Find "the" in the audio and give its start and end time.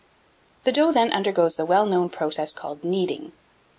0.63-0.71, 1.57-1.63